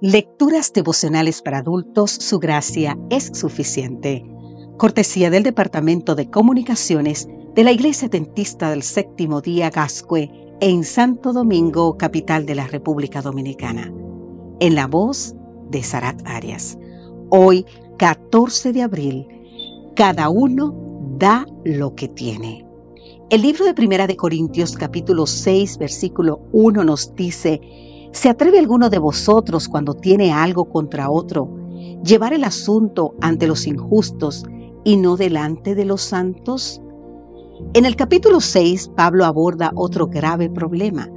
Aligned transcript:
Lecturas 0.00 0.72
devocionales 0.72 1.42
para 1.42 1.58
adultos, 1.58 2.12
su 2.12 2.38
gracia 2.38 2.96
es 3.10 3.32
suficiente. 3.34 4.24
Cortesía 4.76 5.28
del 5.28 5.42
Departamento 5.42 6.14
de 6.14 6.30
Comunicaciones 6.30 7.28
de 7.56 7.64
la 7.64 7.72
Iglesia 7.72 8.08
Dentista 8.08 8.70
del 8.70 8.84
Séptimo 8.84 9.40
Día 9.40 9.70
Gascue 9.70 10.30
en 10.60 10.84
Santo 10.84 11.32
Domingo, 11.32 11.96
capital 11.96 12.46
de 12.46 12.54
la 12.54 12.68
República 12.68 13.22
Dominicana. 13.22 13.92
En 14.60 14.76
la 14.76 14.86
voz 14.86 15.34
de 15.68 15.82
Sarat 15.82 16.22
Arias. 16.24 16.78
Hoy, 17.30 17.66
14 17.98 18.72
de 18.72 18.82
abril, 18.82 19.26
cada 19.96 20.28
uno 20.28 20.76
da 21.18 21.44
lo 21.64 21.96
que 21.96 22.06
tiene. 22.06 22.64
El 23.30 23.42
libro 23.42 23.64
de 23.64 23.74
Primera 23.74 24.06
de 24.06 24.16
Corintios 24.16 24.76
capítulo 24.76 25.26
6 25.26 25.76
versículo 25.78 26.40
1 26.52 26.84
nos 26.84 27.16
dice, 27.16 27.60
¿Se 28.12 28.28
atreve 28.28 28.58
alguno 28.58 28.88
de 28.90 28.98
vosotros 28.98 29.68
cuando 29.68 29.94
tiene 29.94 30.32
algo 30.32 30.66
contra 30.66 31.10
otro 31.10 31.54
llevar 32.04 32.32
el 32.32 32.44
asunto 32.44 33.14
ante 33.20 33.46
los 33.46 33.66
injustos 33.66 34.44
y 34.84 34.96
no 34.96 35.16
delante 35.16 35.74
de 35.74 35.84
los 35.84 36.02
santos? 36.02 36.80
En 37.74 37.84
el 37.84 37.96
capítulo 37.96 38.40
6, 38.40 38.92
Pablo 38.96 39.24
aborda 39.24 39.72
otro 39.74 40.06
grave 40.06 40.48
problema. 40.48 41.08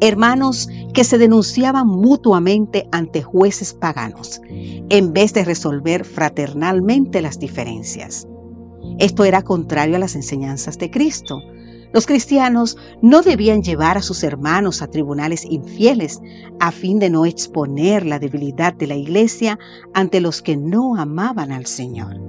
Hermanos 0.00 0.68
que 0.92 1.04
se 1.04 1.18
denunciaban 1.18 1.86
mutuamente 1.86 2.88
ante 2.92 3.22
jueces 3.22 3.74
paganos, 3.74 4.40
en 4.48 5.12
vez 5.12 5.32
de 5.32 5.44
resolver 5.44 6.04
fraternalmente 6.04 7.22
las 7.22 7.38
diferencias. 7.38 8.26
Esto 8.98 9.24
era 9.24 9.42
contrario 9.42 9.96
a 9.96 10.00
las 10.00 10.14
enseñanzas 10.14 10.78
de 10.78 10.90
Cristo, 10.90 11.40
los 11.92 12.06
cristianos 12.06 12.76
no 13.02 13.22
debían 13.22 13.62
llevar 13.62 13.96
a 13.96 14.02
sus 14.02 14.22
hermanos 14.22 14.82
a 14.82 14.88
tribunales 14.88 15.44
infieles 15.44 16.20
a 16.60 16.70
fin 16.70 16.98
de 16.98 17.10
no 17.10 17.24
exponer 17.24 18.04
la 18.04 18.18
debilidad 18.18 18.74
de 18.74 18.86
la 18.86 18.94
iglesia 18.94 19.58
ante 19.94 20.20
los 20.20 20.42
que 20.42 20.56
no 20.56 20.96
amaban 20.96 21.52
al 21.52 21.66
Señor. 21.66 22.20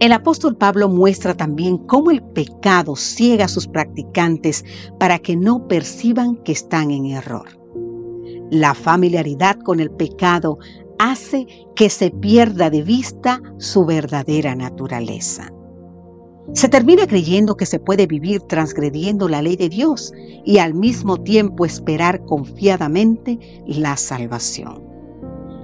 El 0.00 0.12
apóstol 0.12 0.56
Pablo 0.56 0.88
muestra 0.88 1.34
también 1.34 1.78
cómo 1.78 2.10
el 2.10 2.22
pecado 2.22 2.96
ciega 2.96 3.46
a 3.46 3.48
sus 3.48 3.68
practicantes 3.68 4.64
para 4.98 5.18
que 5.18 5.36
no 5.36 5.66
perciban 5.66 6.36
que 6.36 6.52
están 6.52 6.90
en 6.90 7.06
error. 7.06 7.48
La 8.50 8.74
familiaridad 8.74 9.58
con 9.60 9.80
el 9.80 9.90
pecado 9.90 10.58
hace 10.98 11.46
que 11.74 11.90
se 11.90 12.10
pierda 12.10 12.70
de 12.70 12.82
vista 12.82 13.40
su 13.58 13.84
verdadera 13.84 14.54
naturaleza. 14.54 15.50
Se 16.52 16.68
termina 16.68 17.06
creyendo 17.06 17.56
que 17.56 17.66
se 17.66 17.80
puede 17.80 18.06
vivir 18.06 18.42
transgrediendo 18.42 19.28
la 19.28 19.42
ley 19.42 19.56
de 19.56 19.68
Dios 19.68 20.12
y 20.44 20.58
al 20.58 20.74
mismo 20.74 21.16
tiempo 21.16 21.64
esperar 21.64 22.24
confiadamente 22.26 23.62
la 23.66 23.96
salvación. 23.96 24.82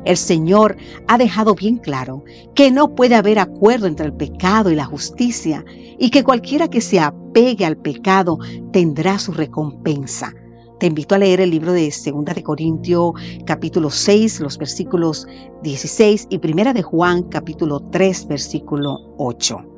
El 0.06 0.16
Señor 0.16 0.76
ha 1.06 1.18
dejado 1.18 1.54
bien 1.54 1.76
claro 1.76 2.24
que 2.54 2.70
no 2.70 2.94
puede 2.94 3.14
haber 3.14 3.38
acuerdo 3.38 3.86
entre 3.86 4.06
el 4.06 4.14
pecado 4.14 4.70
y 4.70 4.74
la 4.74 4.86
justicia 4.86 5.64
y 5.98 6.08
que 6.08 6.24
cualquiera 6.24 6.68
que 6.68 6.80
se 6.80 6.98
apegue 6.98 7.66
al 7.66 7.76
pecado 7.76 8.38
tendrá 8.72 9.18
su 9.18 9.32
recompensa. 9.32 10.32
Te 10.78 10.86
invito 10.86 11.14
a 11.14 11.18
leer 11.18 11.42
el 11.42 11.50
libro 11.50 11.74
de 11.74 11.90
Segunda 11.90 12.32
de 12.32 12.42
Corintios 12.42 13.12
capítulo 13.44 13.90
6, 13.90 14.40
los 14.40 14.56
versículos 14.56 15.28
16 15.62 16.28
y 16.30 16.38
Primera 16.38 16.72
de 16.72 16.82
Juan 16.82 17.24
capítulo 17.24 17.80
3, 17.90 18.28
versículo 18.28 19.14
8. 19.18 19.69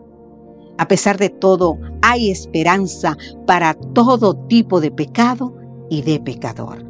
A 0.83 0.88
pesar 0.88 1.16
de 1.16 1.28
todo, 1.28 1.78
hay 2.02 2.33
esperanza 2.33 3.16
para 3.47 3.72
todo 3.75 4.34
tipo 4.48 4.80
de 4.80 4.91
pecado 4.91 5.55
y 5.88 6.02
de 6.02 6.19
pecador. 6.19 6.84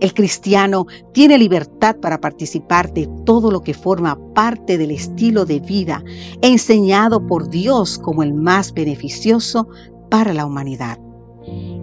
El 0.00 0.12
cristiano 0.12 0.86
tiene 1.12 1.38
libertad 1.38 1.94
para 2.02 2.20
participar 2.20 2.92
de 2.92 3.08
todo 3.24 3.52
lo 3.52 3.60
que 3.60 3.74
forma 3.74 4.18
parte 4.34 4.76
del 4.76 4.90
estilo 4.90 5.44
de 5.44 5.60
vida 5.60 6.02
enseñado 6.40 7.24
por 7.24 7.48
Dios 7.48 7.96
como 7.96 8.24
el 8.24 8.34
más 8.34 8.74
beneficioso 8.74 9.68
para 10.10 10.34
la 10.34 10.44
humanidad. 10.44 10.98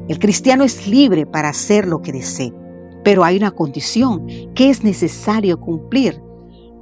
El 0.10 0.20
cristiano 0.20 0.66
es 0.66 0.90
libre 0.90 1.26
para 1.26 1.48
hacer 1.48 1.88
lo 1.88 2.02
que 2.02 2.12
desee, 2.12 2.54
pero 3.06 3.24
hay 3.24 3.38
una 3.38 3.52
condición 3.52 4.28
que 4.56 4.70
es 4.70 4.84
necesario 4.84 5.58
cumplir 5.58 6.22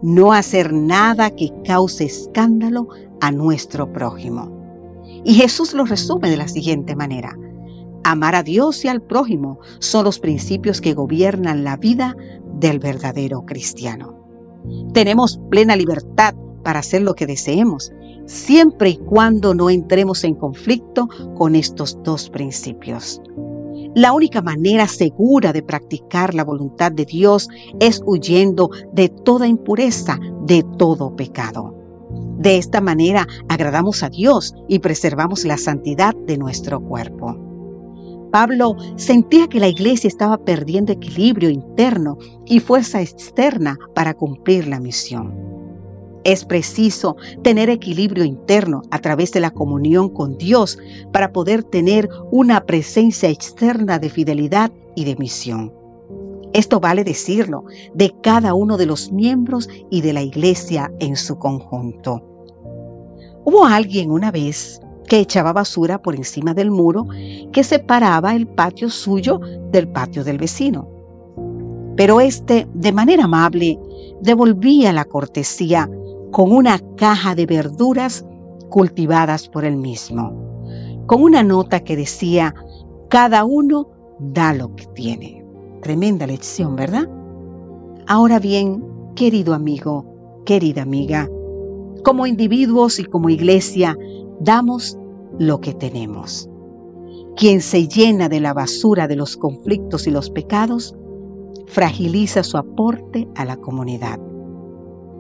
no 0.02 0.34
hacer 0.34 0.74
nada 0.74 1.32
que 1.32 1.52
cause 1.66 2.06
escándalo 2.06 2.88
a 3.22 3.32
nuestro 3.32 3.92
prójimo. 3.92 4.52
Y 5.24 5.36
Jesús 5.36 5.74
lo 5.74 5.86
resume 5.86 6.30
de 6.30 6.38
la 6.38 6.48
siguiente 6.48 6.96
manera. 6.96 7.38
Amar 8.04 8.36
a 8.36 8.44
Dios 8.44 8.86
y 8.86 8.88
al 8.88 9.02
prójimo 9.02 9.60
son 9.80 10.06
los 10.06 10.20
principios 10.20 10.82
que 10.82 10.94
gobiernan 10.94 11.64
la 11.64 11.78
vida 11.78 12.16
del 12.60 12.80
verdadero 12.80 13.46
cristiano. 13.46 14.16
Tenemos 14.94 15.40
plena 15.50 15.76
libertad 15.76 16.36
para 16.64 16.80
hacer 16.80 17.02
lo 17.02 17.14
que 17.16 17.26
deseemos, 17.26 17.92
siempre 18.26 18.90
y 18.90 18.98
cuando 18.98 19.54
no 19.54 19.70
entremos 19.70 20.24
en 20.24 20.36
conflicto 20.36 21.08
con 21.36 21.56
estos 21.56 21.98
dos 22.04 22.30
principios. 22.30 23.22
La 23.98 24.14
única 24.14 24.44
manera 24.44 24.86
segura 24.86 25.52
de 25.54 25.64
practicar 25.64 26.36
la 26.36 26.44
voluntad 26.44 26.92
de 26.92 27.04
Dios 27.04 27.48
es 27.80 28.00
huyendo 28.06 28.70
de 28.94 29.10
toda 29.10 29.48
impureza, 29.48 30.20
de 30.46 30.64
todo 30.78 31.16
pecado. 31.16 31.74
De 32.38 32.60
esta 32.60 32.80
manera 32.80 33.26
agradamos 33.50 34.04
a 34.04 34.10
Dios 34.10 34.54
y 34.68 34.78
preservamos 34.78 35.46
la 35.46 35.58
santidad 35.58 36.14
de 36.14 36.38
nuestro 36.38 36.80
cuerpo. 36.80 37.40
Pablo 38.32 38.76
sentía 38.98 39.48
que 39.48 39.60
la 39.60 39.68
iglesia 39.68 40.10
estaba 40.10 40.38
perdiendo 40.38 40.94
equilibrio 40.94 41.50
interno 41.50 42.20
y 42.46 42.60
fuerza 42.60 43.02
externa 43.02 43.80
para 43.96 44.14
cumplir 44.14 44.68
la 44.68 44.80
misión. 44.80 45.47
Es 46.28 46.44
preciso 46.44 47.16
tener 47.42 47.70
equilibrio 47.70 48.26
interno 48.26 48.82
a 48.92 49.00
través 49.00 49.32
de 49.32 49.40
la 49.40 49.52
comunión 49.52 50.10
con 50.10 50.38
Dios 50.38 50.78
para 51.14 51.32
poder 51.32 51.64
tener 51.64 52.10
una 52.32 52.66
presencia 52.66 53.30
externa 53.30 53.98
de 53.98 54.10
fidelidad 54.10 54.70
y 54.94 55.06
de 55.06 55.16
misión. 55.16 55.74
Esto 56.52 56.82
vale 56.82 57.06
decirlo 57.06 57.64
de 57.94 58.14
cada 58.22 58.54
uno 58.56 58.76
de 58.76 58.88
los 58.88 59.10
miembros 59.10 59.70
y 59.90 60.02
de 60.02 60.12
la 60.12 60.22
iglesia 60.22 60.92
en 61.00 61.16
su 61.16 61.40
conjunto. 61.40 62.22
Hubo 63.46 63.64
alguien 63.64 64.12
una 64.12 64.30
vez 64.30 64.82
que 65.08 65.20
echaba 65.20 65.54
basura 65.54 66.02
por 66.02 66.14
encima 66.14 66.54
del 66.54 66.72
muro 66.72 67.08
que 67.54 67.64
separaba 67.64 68.36
el 68.36 68.48
patio 68.48 68.90
suyo 68.90 69.40
del 69.72 69.88
patio 69.88 70.26
del 70.26 70.40
vecino. 70.40 70.90
Pero 71.96 72.20
éste, 72.20 72.68
de 72.74 72.92
manera 72.92 73.24
amable, 73.24 73.80
devolvía 74.22 74.92
la 74.92 75.06
cortesía 75.06 75.90
con 76.38 76.52
una 76.52 76.78
caja 76.98 77.34
de 77.34 77.48
verduras 77.48 78.24
cultivadas 78.70 79.50
por 79.50 79.66
él 79.66 79.76
mismo, 79.76 80.32
con 81.08 81.24
una 81.24 81.42
nota 81.42 81.80
que 81.80 81.96
decía, 81.96 82.54
cada 83.10 83.44
uno 83.44 83.90
da 84.20 84.54
lo 84.54 84.76
que 84.76 84.86
tiene. 84.94 85.44
Tremenda 85.82 86.28
lección, 86.28 86.76
¿verdad? 86.76 87.10
Ahora 88.06 88.38
bien, 88.38 88.84
querido 89.16 89.56
amigo, 89.56 90.06
querida 90.46 90.84
amiga, 90.84 91.28
como 92.04 92.28
individuos 92.28 93.00
y 93.00 93.06
como 93.06 93.32
iglesia, 93.32 93.98
damos 94.40 94.96
lo 95.40 95.60
que 95.60 95.74
tenemos. 95.74 96.48
Quien 97.36 97.62
se 97.62 97.88
llena 97.88 98.30
de 98.30 98.42
la 98.42 98.54
basura 98.54 99.08
de 99.08 99.16
los 99.16 99.38
conflictos 99.38 100.06
y 100.06 100.12
los 100.12 100.30
pecados, 100.30 100.96
fragiliza 101.66 102.44
su 102.44 102.58
aporte 102.58 103.28
a 103.34 103.44
la 103.44 103.58
comunidad. 103.58 104.20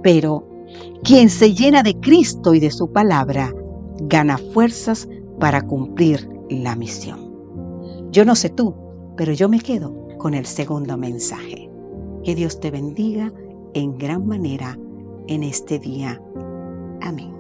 Pero 0.04 0.57
quien 1.04 1.30
se 1.30 1.54
llena 1.54 1.84
de 1.84 2.00
Cristo 2.00 2.54
y 2.54 2.60
de 2.60 2.72
su 2.72 2.92
palabra, 2.92 3.54
gana 4.02 4.38
fuerzas 4.38 5.08
para 5.40 5.62
cumplir 5.62 6.30
la 6.50 6.76
misión. 6.76 7.20
Yo 8.12 8.26
no 8.26 8.36
sé 8.36 8.50
tú, 8.50 8.74
pero 9.16 9.34
yo 9.34 9.50
me 9.50 9.60
quedo 9.60 10.08
con 10.18 10.34
el 10.34 10.46
segundo 10.46 10.98
mensaje. 10.98 11.70
Que 12.24 12.36
Dios 12.36 12.60
te 12.60 12.72
bendiga 12.72 13.32
en 13.74 13.98
gran 13.98 14.26
manera 14.26 14.78
en 15.28 15.44
este 15.44 15.80
día. 15.80 16.22
Amén. 17.02 17.37